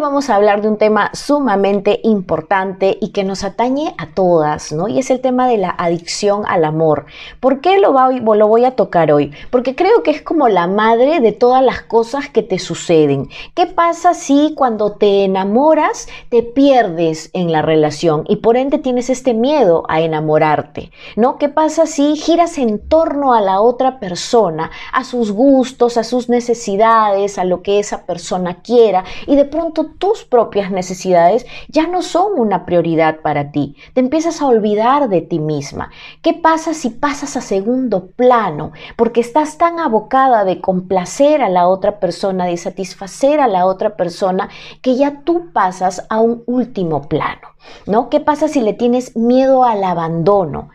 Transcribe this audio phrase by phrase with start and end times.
[0.00, 4.88] Vamos a hablar de un tema sumamente importante y que nos atañe a todas, ¿no?
[4.88, 7.06] Y es el tema de la adicción al amor.
[7.40, 9.32] ¿Por qué lo, lo voy a tocar hoy?
[9.50, 13.30] Porque creo que es como la madre de todas las cosas que te suceden.
[13.54, 19.08] ¿Qué pasa si cuando te enamoras te pierdes en la relación y por ende tienes
[19.08, 21.38] este miedo a enamorarte, ¿no?
[21.38, 26.28] ¿Qué pasa si giras en torno a la otra persona, a sus gustos, a sus
[26.28, 32.02] necesidades, a lo que esa persona quiera y de pronto tus propias necesidades ya no
[32.02, 33.76] son una prioridad para ti.
[33.94, 35.90] Te empiezas a olvidar de ti misma.
[36.22, 38.72] ¿Qué pasa si pasas a segundo plano?
[38.96, 43.96] Porque estás tan abocada de complacer a la otra persona, de satisfacer a la otra
[43.96, 44.48] persona,
[44.82, 47.48] que ya tú pasas a un último plano.
[47.86, 48.10] ¿No?
[48.10, 50.70] ¿Qué pasa si le tienes miedo al abandono?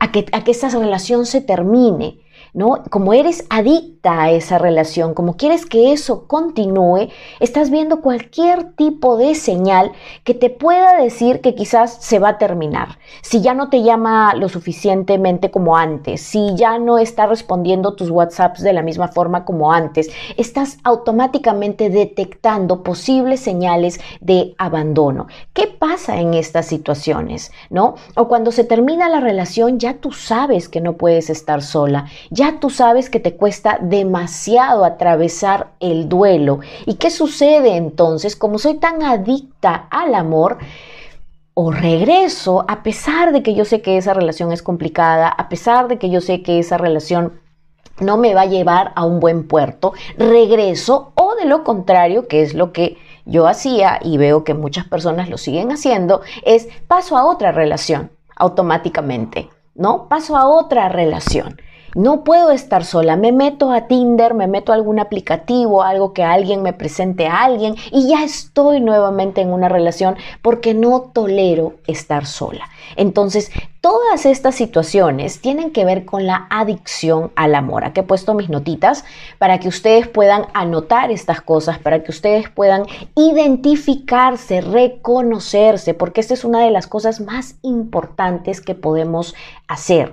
[0.00, 2.18] a, que, a que esa relación se termine.
[2.52, 2.82] ¿No?
[2.90, 7.08] Como eres adicta a esa relación, como quieres que eso continúe,
[7.40, 9.92] estás viendo cualquier tipo de señal
[10.24, 12.98] que te pueda decir que quizás se va a terminar.
[13.22, 18.10] Si ya no te llama lo suficientemente como antes, si ya no está respondiendo tus
[18.10, 25.26] WhatsApps de la misma forma como antes, estás automáticamente detectando posibles señales de abandono.
[25.52, 27.52] ¿Qué pasa en estas situaciones?
[27.70, 27.94] ¿No?
[28.14, 32.06] O cuando se termina la relación, ya tú sabes que no puedes estar sola
[32.38, 36.60] ya tú sabes que te cuesta demasiado atravesar el duelo.
[36.86, 38.36] ¿Y qué sucede entonces?
[38.36, 40.58] Como soy tan adicta al amor,
[41.54, 45.88] o regreso a pesar de que yo sé que esa relación es complicada, a pesar
[45.88, 47.40] de que yo sé que esa relación
[47.98, 52.42] no me va a llevar a un buen puerto, regreso o de lo contrario, que
[52.42, 57.16] es lo que yo hacía y veo que muchas personas lo siguen haciendo, es paso
[57.16, 60.08] a otra relación automáticamente, ¿no?
[60.08, 61.60] Paso a otra relación.
[61.94, 66.22] No puedo estar sola, me meto a Tinder, me meto a algún aplicativo, algo que
[66.22, 71.74] alguien me presente a alguien y ya estoy nuevamente en una relación porque no tolero
[71.86, 72.68] estar sola.
[72.96, 73.50] Entonces,
[73.80, 77.84] todas estas situaciones tienen que ver con la adicción al amor.
[77.84, 79.04] Aquí he puesto mis notitas
[79.38, 82.84] para que ustedes puedan anotar estas cosas, para que ustedes puedan
[83.16, 89.34] identificarse, reconocerse, porque esta es una de las cosas más importantes que podemos
[89.68, 90.12] hacer.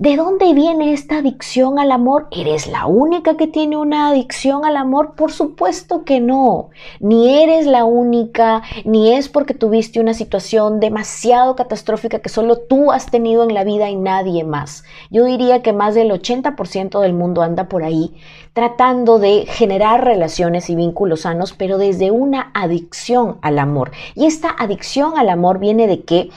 [0.00, 2.28] ¿De dónde viene esta adicción al amor?
[2.30, 5.12] ¿Eres la única que tiene una adicción al amor?
[5.14, 6.70] Por supuesto que no.
[7.00, 12.92] Ni eres la única, ni es porque tuviste una situación demasiado catastrófica que solo tú
[12.92, 14.84] has tenido en la vida y nadie más.
[15.10, 18.14] Yo diría que más del 80% del mundo anda por ahí
[18.54, 23.92] tratando de generar relaciones y vínculos sanos, pero desde una adicción al amor.
[24.14, 26.30] Y esta adicción al amor viene de que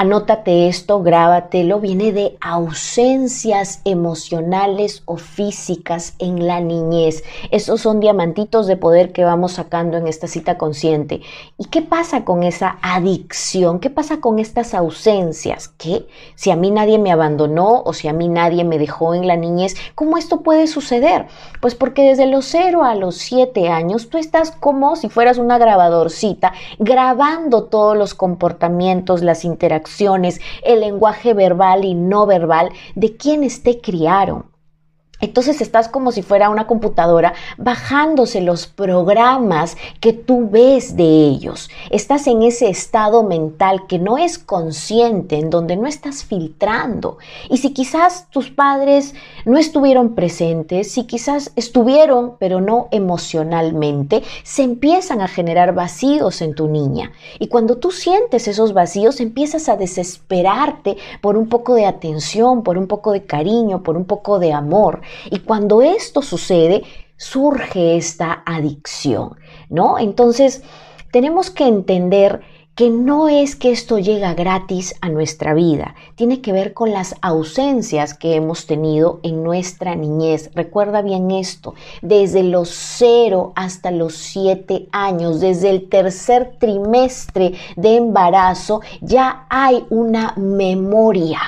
[0.00, 7.24] Anótate esto, grábatelo, viene de ausencias emocionales o físicas en la niñez.
[7.50, 11.22] Esos son diamantitos de poder que vamos sacando en esta cita consciente.
[11.58, 13.80] ¿Y qué pasa con esa adicción?
[13.80, 15.66] ¿Qué pasa con estas ausencias?
[15.66, 16.06] ¿Qué?
[16.36, 19.34] Si a mí nadie me abandonó o si a mí nadie me dejó en la
[19.34, 21.26] niñez, ¿cómo esto puede suceder?
[21.60, 25.58] Pues porque desde los 0 a los 7 años tú estás como si fueras una
[25.58, 29.87] grabadorcita grabando todos los comportamientos, las interacciones
[30.62, 34.57] el lenguaje verbal y no verbal de quienes te criaron.
[35.20, 41.70] Entonces estás como si fuera una computadora bajándose los programas que tú ves de ellos.
[41.90, 47.18] Estás en ese estado mental que no es consciente, en donde no estás filtrando.
[47.50, 54.62] Y si quizás tus padres no estuvieron presentes, si quizás estuvieron, pero no emocionalmente, se
[54.62, 57.12] empiezan a generar vacíos en tu niña.
[57.38, 62.78] Y cuando tú sientes esos vacíos, empiezas a desesperarte por un poco de atención, por
[62.78, 65.00] un poco de cariño, por un poco de amor.
[65.30, 66.82] Y cuando esto sucede,
[67.16, 69.36] surge esta adicción,
[69.68, 69.98] ¿no?
[69.98, 70.62] Entonces,
[71.10, 72.40] tenemos que entender
[72.78, 77.16] que no es que esto llega gratis a nuestra vida, tiene que ver con las
[77.22, 80.52] ausencias que hemos tenido en nuestra niñez.
[80.54, 87.96] Recuerda bien esto, desde los 0 hasta los 7 años, desde el tercer trimestre de
[87.96, 91.40] embarazo, ya hay una memoria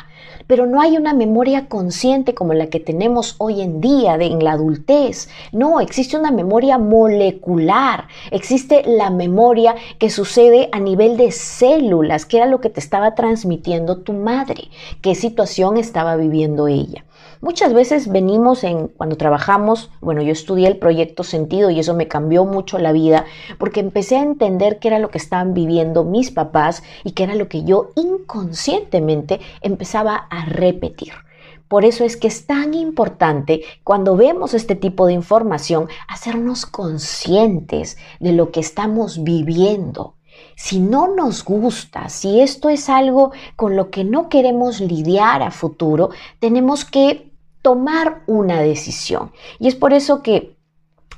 [0.50, 4.42] pero no hay una memoria consciente como la que tenemos hoy en día de, en
[4.42, 5.28] la adultez.
[5.52, 12.38] No, existe una memoria molecular, existe la memoria que sucede a nivel de células, que
[12.38, 14.64] era lo que te estaba transmitiendo tu madre,
[15.02, 17.04] qué situación estaba viviendo ella.
[17.42, 22.06] Muchas veces venimos en, cuando trabajamos, bueno, yo estudié el proyecto sentido y eso me
[22.06, 23.24] cambió mucho la vida
[23.58, 27.34] porque empecé a entender qué era lo que estaban viviendo mis papás y qué era
[27.34, 31.14] lo que yo inconscientemente empezaba a repetir.
[31.66, 37.96] Por eso es que es tan importante cuando vemos este tipo de información hacernos conscientes
[38.18, 40.16] de lo que estamos viviendo.
[40.56, 45.50] Si no nos gusta, si esto es algo con lo que no queremos lidiar a
[45.50, 47.29] futuro, tenemos que
[47.62, 49.32] tomar una decisión.
[49.58, 50.56] Y es por eso que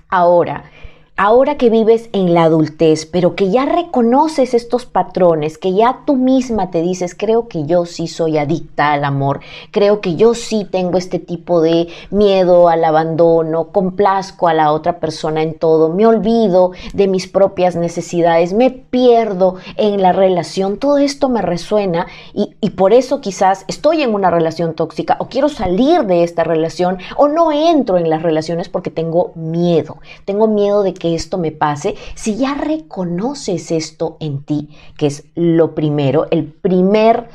[0.08, 0.70] ahora
[1.16, 6.16] ahora que vives en la adultez, pero que ya reconoces estos patrones, que ya tú
[6.16, 10.66] misma te dices, creo que yo sí soy adicta al amor, creo que yo sí
[10.68, 16.06] tengo este tipo de miedo al abandono, complazco a la otra persona en todo, me
[16.06, 22.56] olvido de mis propias necesidades, me pierdo en la relación, todo esto me resuena y,
[22.62, 26.98] y por eso quizás estoy en una relación tóxica o quiero salir de esta relación
[27.16, 31.36] o no entro en las relaciones porque tengo miedo, tengo miedo de que que esto
[31.36, 37.28] me pase, si ya reconoces esto en ti, que es lo primero, el primer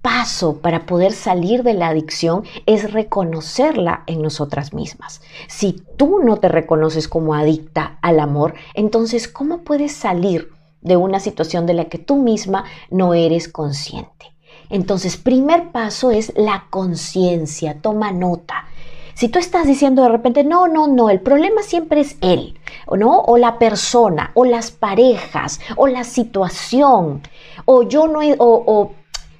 [0.00, 5.20] paso para poder salir de la adicción es reconocerla en nosotras mismas.
[5.46, 10.48] Si tú no te reconoces como adicta al amor, entonces ¿cómo puedes salir
[10.80, 14.32] de una situación de la que tú misma no eres consciente?
[14.70, 18.68] Entonces, primer paso es la conciencia, toma nota.
[19.14, 22.96] Si tú estás diciendo de repente, no, no, no, el problema siempre es él, ¿o
[22.96, 23.20] no?
[23.20, 27.22] O la persona, o las parejas, o la situación,
[27.64, 28.92] o yo no he, o, o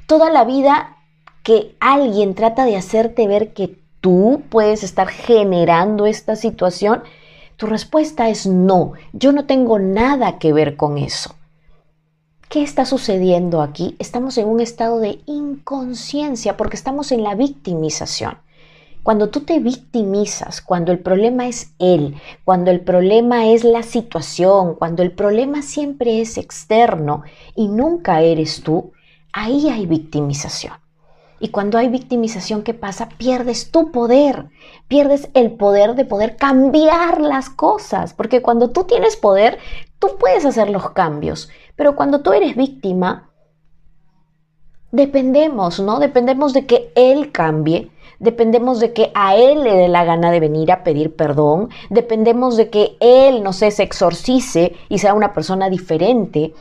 [0.07, 0.97] toda la vida
[1.43, 7.03] que alguien trata de hacerte ver que tú puedes estar generando esta situación,
[7.57, 11.35] tu respuesta es no, yo no tengo nada que ver con eso.
[12.49, 13.97] ¿Qué está sucediendo aquí?
[13.99, 18.37] Estamos en un estado de inconsciencia porque estamos en la victimización.
[19.03, 22.15] Cuando tú te victimizas, cuando el problema es él,
[22.45, 27.23] cuando el problema es la situación, cuando el problema siempre es externo
[27.57, 28.93] y nunca eres tú,
[29.33, 30.75] ahí hay victimización.
[31.41, 33.09] Y cuando hay victimización, ¿qué pasa?
[33.09, 34.47] Pierdes tu poder,
[34.87, 39.59] pierdes el poder de poder cambiar las cosas, porque cuando tú tienes poder,
[39.99, 43.31] tú puedes hacer los cambios, pero cuando tú eres víctima,
[44.93, 45.99] dependemos, ¿no?
[45.99, 47.91] Dependemos de que él cambie,
[48.23, 52.57] dependemos de que a él le dé la gana de venir a pedir perdón, dependemos
[52.57, 56.55] de que él, no sé, se exorcice y sea una persona diferente,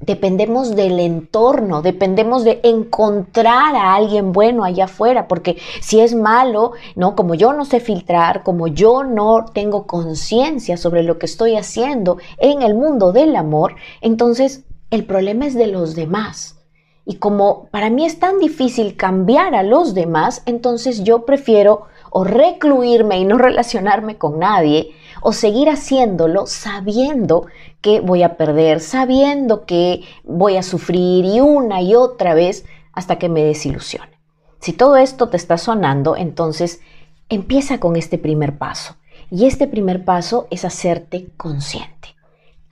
[0.00, 6.72] dependemos del entorno, dependemos de encontrar a alguien bueno allá afuera, porque si es malo,
[6.96, 7.14] ¿no?
[7.14, 12.18] Como yo no sé filtrar, como yo no tengo conciencia sobre lo que estoy haciendo
[12.38, 16.61] en el mundo del amor, entonces el problema es de los demás.
[17.04, 22.24] Y como para mí es tan difícil cambiar a los demás, entonces yo prefiero o
[22.24, 27.46] recluirme y no relacionarme con nadie, o seguir haciéndolo sabiendo
[27.80, 33.18] que voy a perder, sabiendo que voy a sufrir y una y otra vez hasta
[33.18, 34.18] que me desilusione.
[34.60, 36.80] Si todo esto te está sonando, entonces
[37.28, 38.96] empieza con este primer paso.
[39.30, 42.14] Y este primer paso es hacerte consciente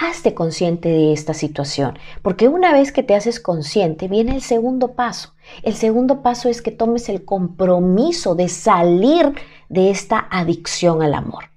[0.00, 4.92] hazte consciente de esta situación, porque una vez que te haces consciente viene el segundo
[4.92, 5.34] paso.
[5.62, 9.34] El segundo paso es que tomes el compromiso de salir
[9.68, 11.50] de esta adicción al amor.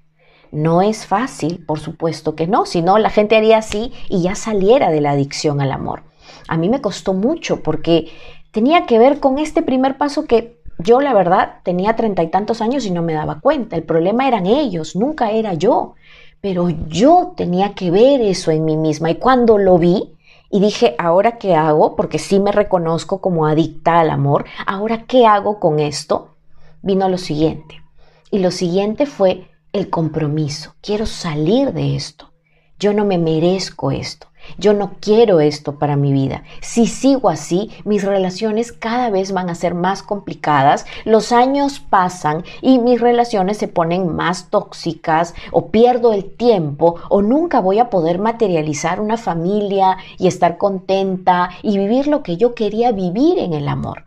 [0.51, 4.35] No es fácil, por supuesto que no, si no la gente haría así y ya
[4.35, 6.03] saliera de la adicción al amor.
[6.50, 8.12] A mí me costó mucho porque
[8.51, 12.62] tenía que ver con este primer paso que yo la verdad tenía treinta y tantos
[12.62, 13.77] años y no me daba cuenta.
[13.77, 15.95] El problema eran ellos, nunca era yo.
[16.43, 20.13] Pero yo tenía que ver eso en mí misma y cuando lo vi
[20.51, 21.95] y dije, ¿ahora qué hago?
[21.95, 24.43] Porque sí me reconozco como adicta al amor.
[24.67, 26.35] ¿Ahora qué hago con esto?
[26.81, 27.81] Vino lo siguiente.
[28.29, 30.75] Y lo siguiente fue el compromiso.
[30.81, 32.33] Quiero salir de esto.
[32.77, 34.27] Yo no me merezco esto.
[34.57, 36.43] Yo no quiero esto para mi vida.
[36.62, 42.43] Si sigo así, mis relaciones cada vez van a ser más complicadas, los años pasan
[42.62, 47.89] y mis relaciones se ponen más tóxicas o pierdo el tiempo o nunca voy a
[47.89, 53.53] poder materializar una familia y estar contenta y vivir lo que yo quería vivir en
[53.53, 54.05] el amor.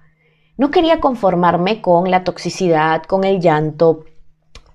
[0.59, 4.05] No quería conformarme con la toxicidad, con el llanto,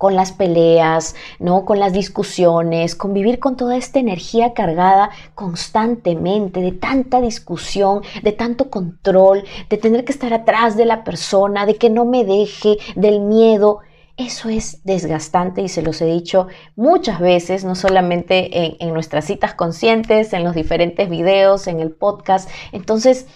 [0.01, 1.63] con las peleas, ¿no?
[1.63, 8.31] Con las discusiones, con vivir con toda esta energía cargada constantemente, de tanta discusión, de
[8.31, 12.79] tanto control, de tener que estar atrás de la persona, de que no me deje,
[12.95, 13.81] del miedo.
[14.17, 19.25] Eso es desgastante y se los he dicho muchas veces, no solamente en, en nuestras
[19.25, 22.49] citas conscientes, en los diferentes videos, en el podcast.
[22.71, 23.27] Entonces,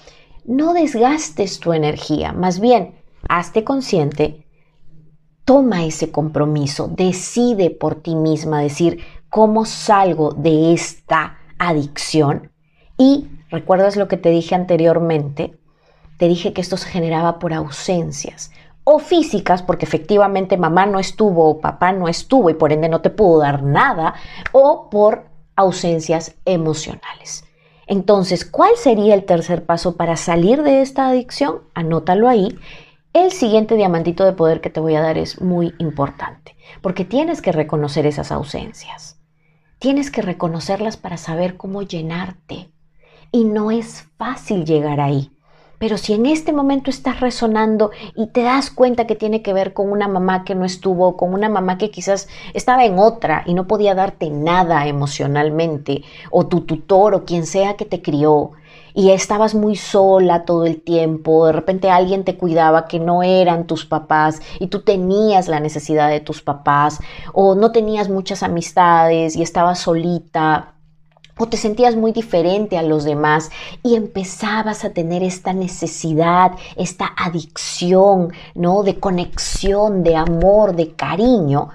[0.46, 2.96] no desgastes tu energía, más bien,
[3.30, 4.45] hazte consciente
[5.46, 9.00] toma ese compromiso, decide por ti misma decir
[9.30, 12.52] cómo salgo de esta adicción
[12.98, 15.58] y recuerdas lo que te dije anteriormente,
[16.18, 18.52] te dije que esto se generaba por ausencias
[18.84, 23.02] o físicas, porque efectivamente mamá no estuvo o papá no estuvo y por ende no
[23.02, 24.14] te pudo dar nada,
[24.52, 25.26] o por
[25.56, 27.46] ausencias emocionales.
[27.88, 31.62] Entonces, ¿cuál sería el tercer paso para salir de esta adicción?
[31.74, 32.58] Anótalo ahí
[33.16, 37.42] el siguiente diamantito de poder que te voy a dar es muy importante, porque tienes
[37.42, 39.18] que reconocer esas ausencias.
[39.80, 42.72] Tienes que reconocerlas para saber cómo llenarte.
[43.32, 45.32] Y no es fácil llegar ahí.
[45.80, 49.72] Pero si en este momento estás resonando y te das cuenta que tiene que ver
[49.72, 53.54] con una mamá que no estuvo, con una mamá que quizás estaba en otra y
[53.54, 58.52] no podía darte nada emocionalmente, o tu tutor o quien sea que te crió,
[58.96, 63.68] y estabas muy sola todo el tiempo, de repente alguien te cuidaba que no eran
[63.68, 67.02] tus papás y tú tenías la necesidad de tus papás
[67.34, 70.76] o no tenías muchas amistades y estabas solita
[71.38, 73.52] o te sentías muy diferente a los demás
[73.84, 78.84] y empezabas a tener esta necesidad, esta adicción, ¿no?
[78.84, 81.70] De conexión, de amor, de cariño,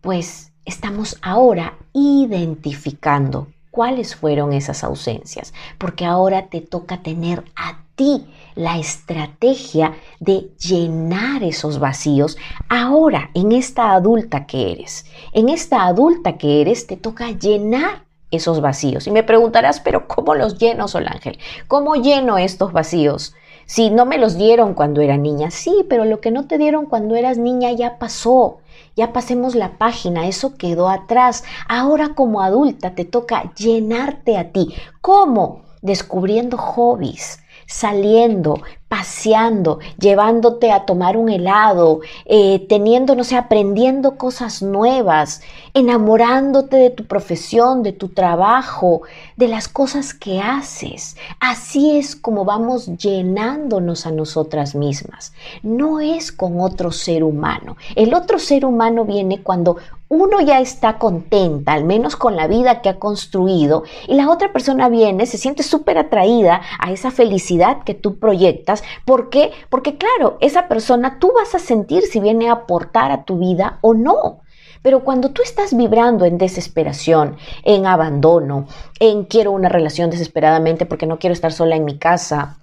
[0.00, 8.26] pues estamos ahora identificando cuáles fueron esas ausencias, porque ahora te toca tener a ti
[8.54, 12.36] la estrategia de llenar esos vacíos
[12.68, 15.06] ahora en esta adulta que eres.
[15.32, 19.06] En esta adulta que eres te toca llenar esos vacíos.
[19.06, 21.38] Y me preguntarás, pero ¿cómo los lleno, Sol Ángel?
[21.66, 23.34] ¿Cómo lleno estos vacíos?
[23.68, 26.86] Si no me los dieron cuando era niña, sí, pero lo que no te dieron
[26.86, 28.60] cuando eras niña ya pasó.
[28.96, 31.44] Ya pasemos la página, eso quedó atrás.
[31.68, 34.74] Ahora como adulta te toca llenarte a ti.
[35.02, 35.64] ¿Cómo?
[35.82, 38.54] Descubriendo hobbies, saliendo,
[38.88, 45.42] paseando, llevándote a tomar un helado, eh, teniendo, no sé, aprendiendo cosas nuevas,
[45.74, 49.02] enamorándote de tu profesión, de tu trabajo,
[49.36, 51.16] de las cosas que haces.
[51.38, 55.32] Así es como vamos llenándonos a nosotras mismas.
[55.62, 57.76] No es con otro ser humano.
[57.94, 59.76] El otro ser humano viene cuando
[60.10, 64.52] uno ya está contenta, al menos con la vida que ha construido, y la otra
[64.52, 68.77] persona viene, se siente súper atraída a esa felicidad que tú proyectas.
[69.04, 69.52] ¿Por qué?
[69.68, 73.78] Porque claro, esa persona tú vas a sentir si viene a aportar a tu vida
[73.82, 74.40] o no.
[74.82, 78.66] Pero cuando tú estás vibrando en desesperación, en abandono,
[79.00, 82.58] en quiero una relación desesperadamente porque no quiero estar sola en mi casa,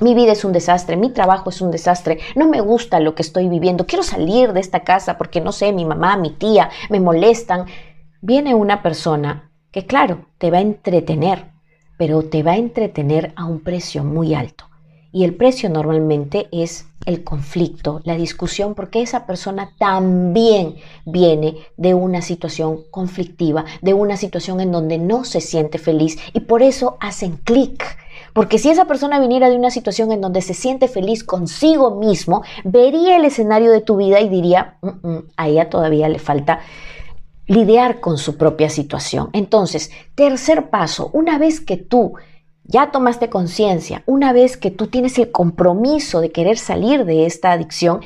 [0.00, 3.22] mi vida es un desastre, mi trabajo es un desastre, no me gusta lo que
[3.22, 7.00] estoy viviendo, quiero salir de esta casa porque no sé, mi mamá, mi tía me
[7.00, 7.66] molestan.
[8.20, 11.46] Viene una persona que claro, te va a entretener,
[11.96, 14.66] pero te va a entretener a un precio muy alto.
[15.12, 21.94] Y el precio normalmente es el conflicto, la discusión, porque esa persona también viene de
[21.94, 26.98] una situación conflictiva, de una situación en donde no se siente feliz y por eso
[27.00, 27.84] hacen clic
[28.32, 32.42] porque si esa persona viniera de una situación en donde se siente feliz consigo mismo,
[32.64, 36.60] vería el escenario de tu vida y diría, mm, mm, a ella todavía le falta
[37.46, 39.30] lidiar con su propia situación.
[39.32, 42.14] Entonces, tercer paso, una vez que tú
[42.68, 47.50] ya tomaste conciencia, una vez que tú tienes el compromiso de querer salir de esta
[47.52, 48.02] adicción,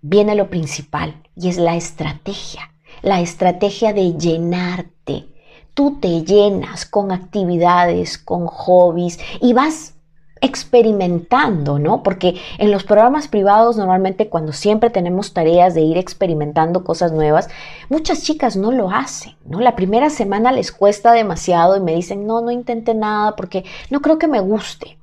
[0.00, 5.26] viene lo principal y es la estrategia, la estrategia de llenarte.
[5.74, 9.94] Tú te llenas con actividades, con hobbies y vas
[10.40, 12.02] experimentando, ¿no?
[12.02, 17.48] Porque en los programas privados normalmente cuando siempre tenemos tareas de ir experimentando cosas nuevas,
[17.88, 19.60] muchas chicas no lo hacen, ¿no?
[19.60, 24.00] La primera semana les cuesta demasiado y me dicen, no, no intenté nada porque no
[24.00, 24.99] creo que me guste.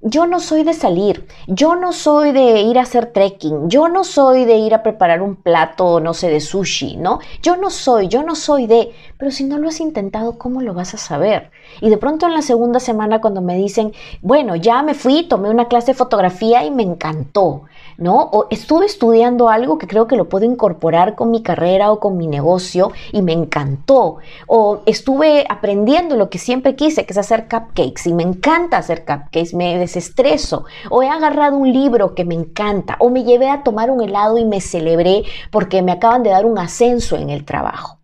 [0.00, 4.04] Yo no soy de salir, yo no soy de ir a hacer trekking, yo no
[4.04, 7.18] soy de ir a preparar un plato, no sé, de sushi, ¿no?
[7.42, 10.72] Yo no soy, yo no soy de, pero si no lo has intentado, ¿cómo lo
[10.72, 11.50] vas a saber?
[11.80, 15.50] Y de pronto en la segunda semana cuando me dicen, bueno, ya me fui, tomé
[15.50, 17.62] una clase de fotografía y me encantó,
[17.96, 18.20] ¿no?
[18.32, 22.16] O estuve estudiando algo que creo que lo puedo incorporar con mi carrera o con
[22.16, 24.18] mi negocio y me encantó.
[24.46, 29.04] O estuve aprendiendo lo que siempre quise, que es hacer cupcakes y me encanta hacer
[29.04, 30.64] cupcakes, me desestreso.
[30.90, 32.96] O he agarrado un libro que me encanta.
[33.00, 36.46] O me llevé a tomar un helado y me celebré porque me acaban de dar
[36.46, 37.98] un ascenso en el trabajo.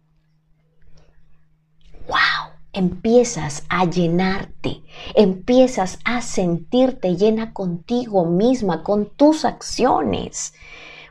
[2.09, 2.55] ¡Wow!
[2.75, 4.83] empiezas a llenarte,
[5.15, 10.53] empiezas a sentirte llena contigo misma, con tus acciones,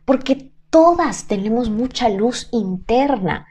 [0.06, 3.48] porque todas tenemos mucha luz interna.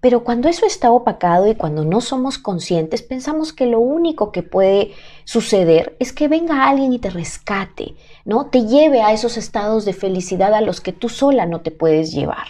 [0.00, 4.44] Pero cuando eso está opacado y cuando no somos conscientes, pensamos que lo único que
[4.44, 4.92] puede
[5.24, 8.46] suceder es que venga alguien y te rescate, ¿no?
[8.46, 12.12] Te lleve a esos estados de felicidad a los que tú sola no te puedes
[12.12, 12.46] llevar.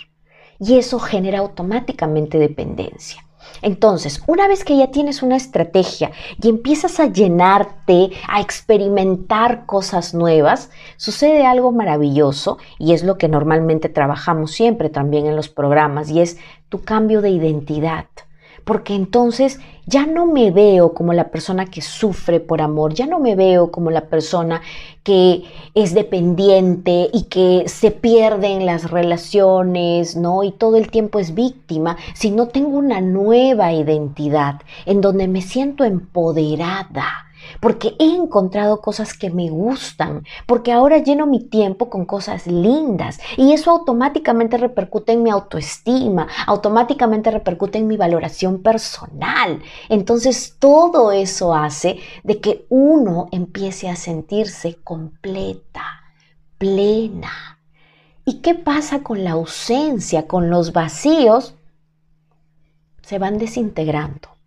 [0.60, 3.27] Y eso genera automáticamente dependencia.
[3.62, 10.14] Entonces, una vez que ya tienes una estrategia y empiezas a llenarte, a experimentar cosas
[10.14, 16.10] nuevas, sucede algo maravilloso y es lo que normalmente trabajamos siempre también en los programas
[16.10, 16.38] y es
[16.68, 18.06] tu cambio de identidad
[18.68, 23.18] porque entonces ya no me veo como la persona que sufre por amor, ya no
[23.18, 24.60] me veo como la persona
[25.02, 30.42] que es dependiente y que se pierde en las relaciones, ¿no?
[30.44, 35.84] Y todo el tiempo es víctima, sino tengo una nueva identidad en donde me siento
[35.84, 37.27] empoderada
[37.60, 43.18] porque he encontrado cosas que me gustan, porque ahora lleno mi tiempo con cosas lindas
[43.36, 49.60] y eso automáticamente repercute en mi autoestima, automáticamente repercute en mi valoración personal.
[49.88, 55.84] Entonces todo eso hace de que uno empiece a sentirse completa,
[56.58, 57.58] plena.
[58.24, 61.54] ¿Y qué pasa con la ausencia, con los vacíos?
[63.02, 64.37] Se van desintegrando.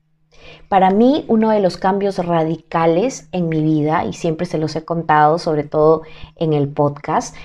[0.70, 4.86] Para mí, uno de los cambios radicales en mi vida, y siempre se los he
[4.86, 6.04] contado, sobre todo
[6.38, 7.36] en el podcast,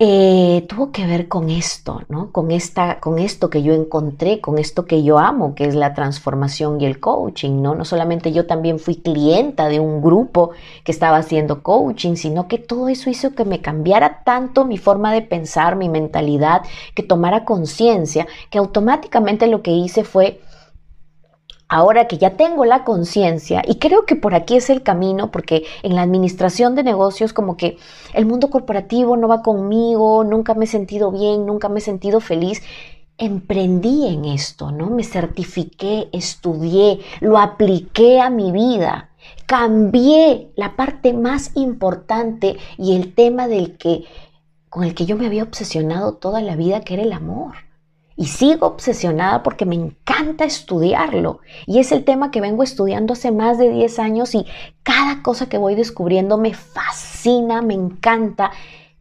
[0.00, 2.30] eh, tuvo que ver con esto, ¿no?
[2.30, 5.92] Con, esta, con esto que yo encontré, con esto que yo amo, que es la
[5.92, 7.74] transformación y el coaching, ¿no?
[7.74, 10.50] No solamente yo también fui clienta de un grupo
[10.84, 15.12] que estaba haciendo coaching, sino que todo eso hizo que me cambiara tanto mi forma
[15.12, 16.62] de pensar, mi mentalidad,
[16.94, 20.40] que tomara conciencia, que automáticamente lo que hice fue
[21.68, 25.64] ahora que ya tengo la conciencia, y creo que por aquí es el camino, porque
[25.82, 27.76] en la administración de negocios como que
[28.14, 32.20] el mundo corporativo no va conmigo, nunca me he sentido bien, nunca me he sentido
[32.20, 32.62] feliz,
[33.18, 34.88] emprendí en esto, ¿no?
[34.90, 39.10] Me certifiqué, estudié, lo apliqué a mi vida,
[39.46, 44.04] cambié la parte más importante y el tema del que
[44.70, 47.67] con el que yo me había obsesionado toda la vida, que era el amor
[48.18, 51.38] y sigo obsesionada porque me encanta estudiarlo.
[51.66, 54.44] Y es el tema que vengo estudiando hace más de 10 años y
[54.82, 58.50] cada cosa que voy descubriendo me fascina, me encanta.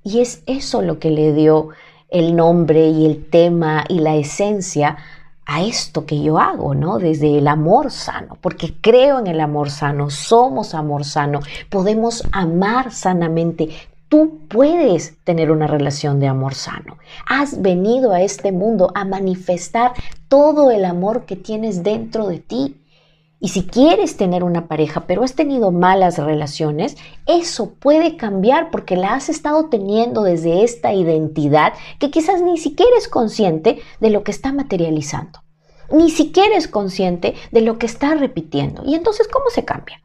[0.04, 1.70] Y es eso lo que le dio
[2.10, 4.98] el nombre y el tema y la esencia
[5.48, 7.00] a esto que yo hago, ¿no?
[7.00, 12.92] Desde el amor sano, porque creo en el amor sano, somos amor sano, podemos amar
[12.92, 13.70] sanamente,
[14.10, 16.98] Tú puedes tener una relación de amor sano.
[17.28, 19.92] Has venido a este mundo a manifestar
[20.30, 22.82] todo el amor que tienes dentro de ti.
[23.42, 28.96] Y si quieres tener una pareja, pero has tenido malas relaciones, eso puede cambiar porque
[28.96, 34.24] la has estado teniendo desde esta identidad que quizás ni siquiera es consciente de lo
[34.24, 35.42] que está materializando.
[35.92, 38.84] Ni siquiera es consciente de lo que está repitiendo.
[38.86, 40.02] Y entonces, ¿cómo se cambia?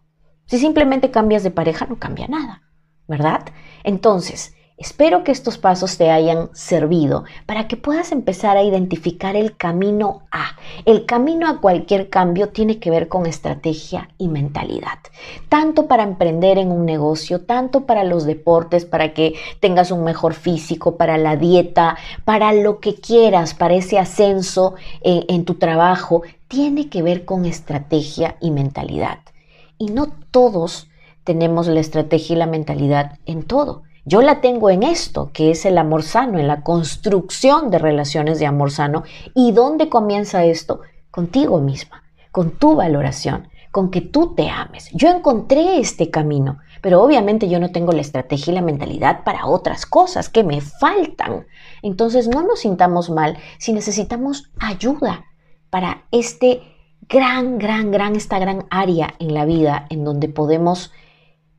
[0.46, 2.62] Si simplemente cambias de pareja, no cambia nada.
[3.08, 3.42] ¿verdad?
[3.84, 9.56] Entonces, espero que estos pasos te hayan servido para que puedas empezar a identificar el
[9.56, 10.56] camino a.
[10.84, 14.98] El camino a cualquier cambio tiene que ver con estrategia y mentalidad.
[15.48, 20.34] Tanto para emprender en un negocio, tanto para los deportes, para que tengas un mejor
[20.34, 26.22] físico, para la dieta, para lo que quieras, para ese ascenso eh, en tu trabajo,
[26.48, 29.20] tiene que ver con estrategia y mentalidad.
[29.78, 30.88] Y no todos
[31.24, 33.82] tenemos la estrategia y la mentalidad en todo.
[34.04, 38.40] Yo la tengo en esto, que es el amor sano, en la construcción de relaciones
[38.40, 39.04] de amor sano.
[39.34, 40.80] ¿Y dónde comienza esto?
[41.12, 44.90] Contigo misma, con tu valoración, con que tú te ames.
[44.92, 49.46] Yo encontré este camino, pero obviamente yo no tengo la estrategia y la mentalidad para
[49.46, 51.46] otras cosas que me faltan.
[51.82, 55.26] Entonces no nos sintamos mal si necesitamos ayuda
[55.70, 56.62] para este
[57.08, 60.90] gran, gran, gran, esta gran área en la vida en donde podemos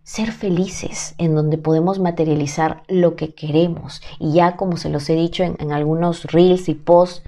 [0.04, 4.02] ser felices, en donde podemos materializar lo que queremos.
[4.20, 7.24] Y ya como se los he dicho en, algunos reels y posts,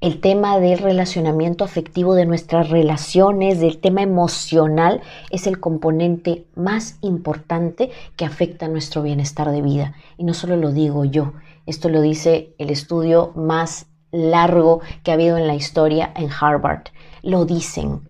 [0.00, 6.98] el tema del relacionamiento afectivo de nuestras relaciones, del tema emocional, es el componente más
[7.00, 9.94] importante que afecta a nuestro bienestar de vida.
[10.18, 11.32] Y no solo lo digo yo,
[11.64, 16.84] esto lo dice el estudio más largo que ha habido en la historia en Harvard.
[17.22, 18.02] Lo dicen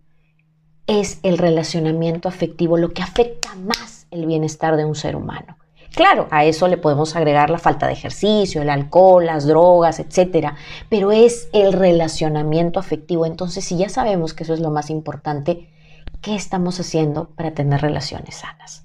[0.87, 5.57] es el relacionamiento afectivo lo que afecta más el bienestar de un ser humano.
[5.95, 10.55] Claro, a eso le podemos agregar la falta de ejercicio, el alcohol, las drogas, etcétera,
[10.91, 13.25] pero es el relacionamiento afectivo.
[13.25, 15.71] Entonces, si ya sabemos que eso es lo más importante,
[16.21, 18.85] ¿qué estamos haciendo para tener relaciones sanas?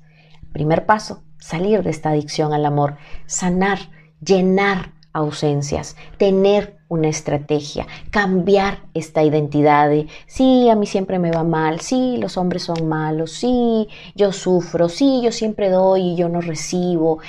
[0.53, 3.79] Primer paso, salir de esta adicción al amor, sanar,
[4.23, 11.43] llenar ausencias, tener una estrategia, cambiar esta identidad de, sí, a mí siempre me va
[11.43, 16.27] mal, sí, los hombres son malos, sí, yo sufro, sí, yo siempre doy y yo
[16.27, 17.19] no recibo.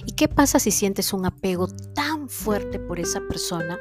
[0.06, 3.80] ¿Y qué pasa si sientes un apego tan fuerte por esa persona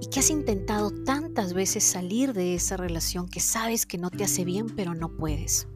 [0.00, 4.24] y que has intentado tantas veces salir de esa relación que sabes que no te
[4.24, 5.66] hace bien pero no puedes?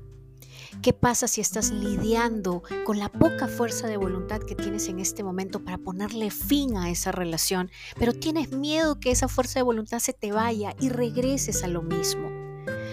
[0.85, 5.25] ¿Qué pasa si estás lidiando con la poca fuerza de voluntad que tienes en este
[5.25, 9.99] momento para ponerle fin a esa relación, pero tienes miedo que esa fuerza de voluntad
[10.01, 12.29] se te vaya y regreses a lo mismo?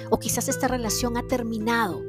[0.09, 2.01] O quizás esta relación ha terminado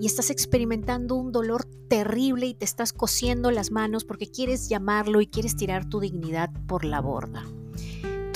[0.00, 5.20] y estás experimentando un dolor terrible y te estás cosiendo las manos porque quieres llamarlo
[5.20, 7.44] y quieres tirar tu dignidad por la borda.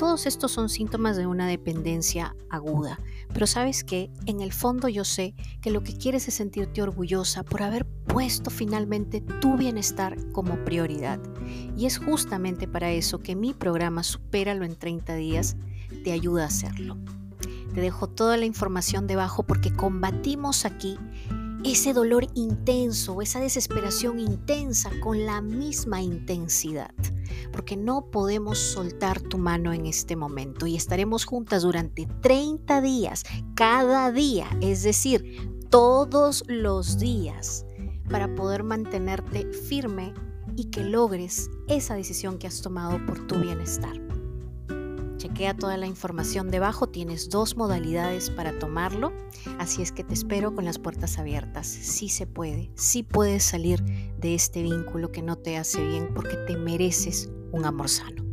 [0.01, 2.99] Todos estos son síntomas de una dependencia aguda,
[3.35, 7.43] pero sabes que en el fondo yo sé que lo que quieres es sentirte orgullosa
[7.43, 11.21] por haber puesto finalmente tu bienestar como prioridad.
[11.77, 15.57] Y es justamente para eso que mi programa Supéralo en 30 días
[16.03, 16.97] te ayuda a hacerlo.
[17.75, 20.97] Te dejo toda la información debajo porque combatimos aquí
[21.63, 26.95] ese dolor intenso, esa desesperación intensa con la misma intensidad,
[27.53, 33.25] porque no podemos soltar tu mano en este momento y estaremos juntas durante 30 días,
[33.55, 37.65] cada día, es decir, todos los días,
[38.09, 40.13] para poder mantenerte firme
[40.57, 44.01] y que logres esa decisión que has tomado por tu bienestar.
[45.21, 49.13] Chequea toda la información debajo, tienes dos modalidades para tomarlo,
[49.59, 51.67] así es que te espero con las puertas abiertas.
[51.67, 53.85] Sí se puede, sí puedes salir
[54.19, 58.30] de este vínculo que no te hace bien porque te mereces un amor sano.